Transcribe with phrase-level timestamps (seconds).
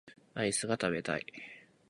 [0.33, 1.25] アイスが食べたい